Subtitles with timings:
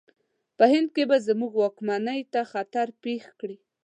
[0.57, 3.57] په هند کې به زموږ واکمنۍ ته خطر پېښ کړي.